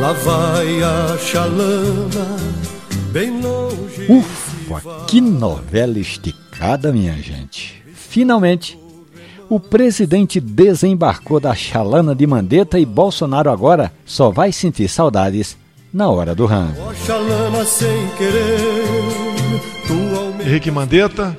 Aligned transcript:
Lá 0.00 0.12
vai 0.12 0.80
a 0.80 1.18
chalana, 1.18 2.36
bem 3.10 3.42
longe. 3.42 4.06
Ufa, 4.08 5.04
que 5.08 5.20
novela 5.20 5.98
esticada, 5.98 6.92
minha 6.92 7.14
gente. 7.14 7.82
Finalmente, 7.94 8.78
o 9.48 9.58
presidente 9.58 10.38
desembarcou 10.38 11.40
da 11.40 11.52
chalana 11.52 12.14
de 12.14 12.24
Mandetta 12.28 12.78
e 12.78 12.86
Bolsonaro 12.86 13.50
agora 13.50 13.92
só 14.06 14.30
vai 14.30 14.52
sentir 14.52 14.88
saudades 14.88 15.56
na 15.92 16.08
hora 16.08 16.32
do 16.32 16.46
rango. 16.46 16.80
Henrique 20.40 20.70
Mandetta, 20.70 21.36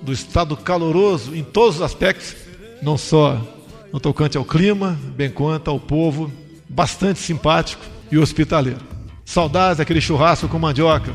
do 0.00 0.14
estado 0.14 0.56
caloroso 0.56 1.36
em 1.36 1.44
todos 1.44 1.76
os 1.76 1.82
aspectos, 1.82 2.34
não 2.80 2.96
só 2.96 3.38
no 3.92 4.00
tocante 4.00 4.38
ao 4.38 4.46
clima, 4.46 4.98
bem 5.14 5.28
quanto 5.28 5.68
ao 5.70 5.78
povo, 5.78 6.32
bastante 6.66 7.18
simpático 7.18 7.97
e 8.10 8.18
hospitaleiro. 8.18 8.80
Saudades 9.24 9.78
daquele 9.78 10.00
churrasco 10.00 10.48
com 10.48 10.58
mandioca. 10.58 11.12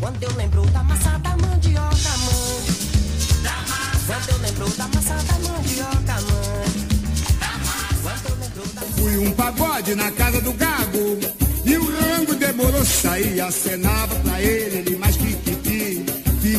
Quando 0.00 0.22
eu 0.22 0.36
lembro 0.36 0.62
da 0.66 0.82
massa 0.84 1.18
da 1.18 1.30
mandioca, 1.30 2.10
mãe. 2.24 2.62
Quando 4.06 4.28
eu 4.30 4.38
lembro 4.42 4.68
da 4.76 4.88
massa 4.88 5.14
da 5.14 5.34
mandioca, 5.48 6.20
mãe. 6.22 6.58
Fui 8.98 9.18
um 9.18 9.30
pagode 9.32 9.94
na 9.94 10.10
casa 10.10 10.40
do 10.40 10.52
gago. 10.52 11.18
E 11.64 11.76
o 11.76 11.84
rango 11.84 12.34
demorou 12.34 12.84
sair, 12.84 13.40
acenava 13.40 14.14
pra 14.16 14.40
ele, 14.42 14.78
ele 14.78 14.96
mais 14.96 15.16
que 15.16 15.34
que 15.34 15.56
que 15.56 16.04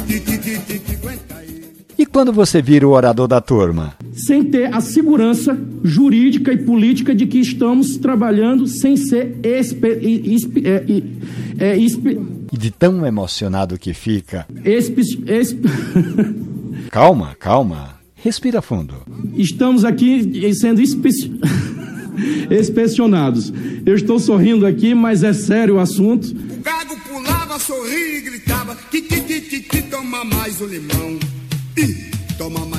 que 0.03 0.19
que 0.19 0.37
que 0.37 0.59
que 0.59 0.79
que 0.79 0.93
aguenta 0.93 1.35
aí. 1.35 1.63
E 1.97 2.05
quando 2.05 2.31
você 2.31 2.61
vira 2.61 2.87
o 2.87 2.91
orador 2.91 3.27
da 3.27 3.41
turma? 3.41 3.95
Sem 4.25 4.43
ter 4.43 4.73
a 4.73 4.81
segurança 4.81 5.57
jurídica 5.83 6.51
e 6.51 6.57
política 6.57 7.13
de 7.15 7.25
que 7.25 7.39
estamos 7.39 7.97
trabalhando 7.97 8.67
sem 8.67 8.97
ser 8.97 9.37
espe, 9.43 9.87
é, 10.63 11.65
é, 11.71 11.77
espe, 11.77 12.19
e 12.51 12.57
de 12.57 12.71
tão 12.71 13.05
emocionado 13.05 13.77
que 13.77 13.93
fica. 13.93 14.47
Espe, 14.65 15.01
calma, 16.89 17.35
calma. 17.39 17.99
Respira 18.15 18.61
fundo. 18.61 18.95
Estamos 19.35 19.85
aqui 19.85 20.53
sendo 20.53 20.81
espe, 20.81 21.09
inspecionados. 22.51 23.53
Eu 23.85 23.95
estou 23.95 24.19
sorrindo 24.19 24.65
aqui, 24.65 24.93
mas 24.93 25.23
é 25.23 25.31
sério 25.31 25.75
o 25.75 25.79
assunto. 25.79 26.27
O 26.27 26.61
gago 26.61 26.97
pulava, 27.07 27.59
sorria 27.59 28.17
e 28.17 28.21
gritava: 28.21 28.75
que, 28.75 29.01
que, 29.01 29.21
que, 29.21 29.59
que, 29.61 29.81
toma 29.83 30.25
mais 30.25 30.59
um 30.59 30.65
limão. 30.65 31.19
Ih, 31.77 32.11
toma 32.37 32.65
mais 32.65 32.78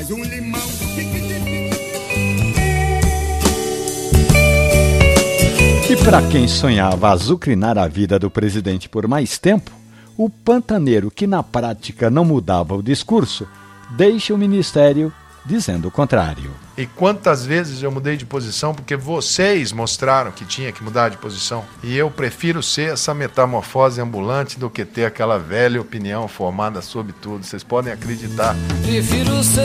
E 5.91 5.97
para 5.97 6.23
quem 6.29 6.47
sonhava 6.47 7.11
azucrinar 7.11 7.77
a 7.77 7.89
vida 7.89 8.17
do 8.17 8.31
presidente 8.31 8.89
por 8.89 9.09
mais 9.09 9.39
tempo, 9.39 9.73
o 10.17 10.31
pantaneiro 10.31 11.11
que 11.11 11.27
na 11.27 11.43
prática 11.43 12.09
não 12.09 12.25
mudava 12.25 12.77
o 12.77 12.83
discurso, 12.83 13.45
deixa 13.91 14.33
o 14.33 14.39
ministério 14.39 15.13
dizendo 15.45 15.89
o 15.89 15.91
contrário. 15.91 16.53
E 16.79 16.87
quantas 16.87 17.45
vezes 17.45 17.83
eu 17.83 17.91
mudei 17.91 18.17
de 18.17 18.25
posição 18.25 18.73
porque 18.73 18.95
vocês 18.95 19.73
mostraram 19.73 20.31
que 20.31 20.45
tinha 20.45 20.71
que 20.71 20.81
mudar 20.85 21.09
de 21.09 21.17
posição? 21.17 21.65
E 21.83 21.97
eu 21.97 22.09
prefiro 22.09 22.63
ser 22.63 22.93
essa 22.93 23.13
metamorfose 23.13 24.01
ambulante 24.01 24.61
do 24.61 24.71
que 24.71 24.85
ter 24.85 25.07
aquela 25.07 25.41
velha 25.41 25.81
opinião 25.81 26.29
formada 26.29 26.81
sobre 26.83 27.13
tudo. 27.21 27.45
Vocês 27.45 27.65
podem 27.65 27.93
acreditar. 27.93 28.55
Prefiro 28.85 29.43
ser 29.43 29.65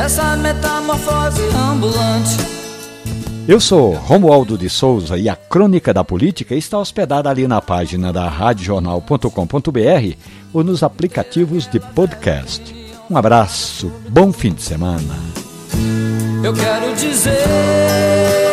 essa 0.00 0.36
metamorfose 0.36 1.42
ambulante 1.54 2.55
eu 3.48 3.60
sou 3.60 3.92
Romualdo 3.92 4.58
de 4.58 4.68
Souza 4.68 5.16
e 5.16 5.28
a 5.28 5.36
Crônica 5.36 5.94
da 5.94 6.02
Política 6.02 6.54
está 6.54 6.78
hospedada 6.78 7.30
ali 7.30 7.46
na 7.46 7.60
página 7.60 8.12
da 8.12 8.28
radiojornal.com.br 8.28 10.16
ou 10.52 10.64
nos 10.64 10.82
aplicativos 10.82 11.66
de 11.68 11.78
podcast. 11.78 12.74
Um 13.08 13.16
abraço, 13.16 13.92
bom 14.08 14.32
fim 14.32 14.52
de 14.52 14.62
semana. 14.62 15.14
Eu 16.42 16.52
quero 16.52 16.94
dizer 16.96 18.45